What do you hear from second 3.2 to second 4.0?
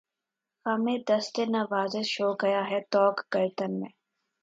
گردن میں